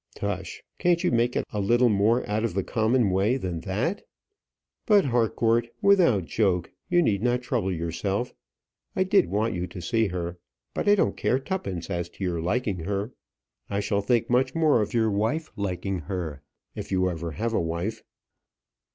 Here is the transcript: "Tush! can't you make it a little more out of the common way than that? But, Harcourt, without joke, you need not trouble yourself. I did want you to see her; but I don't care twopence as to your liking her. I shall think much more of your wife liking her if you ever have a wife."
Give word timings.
"Tush! 0.15 0.63
can't 0.79 1.03
you 1.03 1.11
make 1.11 1.35
it 1.35 1.45
a 1.53 1.59
little 1.59 1.87
more 1.87 2.27
out 2.27 2.43
of 2.43 2.55
the 2.55 2.63
common 2.63 3.11
way 3.11 3.37
than 3.37 3.59
that? 3.59 4.03
But, 4.87 5.05
Harcourt, 5.05 5.67
without 5.79 6.25
joke, 6.25 6.71
you 6.89 7.03
need 7.03 7.21
not 7.21 7.43
trouble 7.43 7.71
yourself. 7.71 8.33
I 8.95 9.03
did 9.03 9.27
want 9.29 9.53
you 9.53 9.67
to 9.67 9.79
see 9.79 10.07
her; 10.07 10.39
but 10.73 10.89
I 10.89 10.95
don't 10.95 11.15
care 11.15 11.37
twopence 11.37 11.91
as 11.91 12.09
to 12.09 12.23
your 12.23 12.41
liking 12.41 12.79
her. 12.79 13.11
I 13.69 13.79
shall 13.79 14.01
think 14.01 14.27
much 14.27 14.55
more 14.55 14.81
of 14.81 14.95
your 14.95 15.11
wife 15.11 15.51
liking 15.55 15.99
her 15.99 16.41
if 16.73 16.91
you 16.91 17.07
ever 17.07 17.33
have 17.33 17.53
a 17.53 17.61
wife." 17.61 18.01